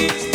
[0.00, 0.27] It's